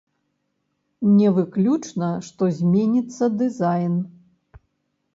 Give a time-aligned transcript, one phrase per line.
[1.17, 3.93] Не выключана, што зменіцца дызайн.